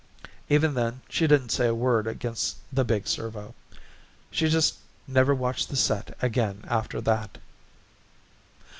[0.49, 3.53] Even then she didn't say a word against the big servo;
[4.31, 7.37] she just never watched the set again after that.